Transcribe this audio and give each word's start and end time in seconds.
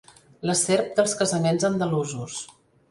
La 0.51 0.55
serp 0.61 0.89
dels 1.01 1.15
casaments 1.21 1.71
andalusos. 1.71 2.45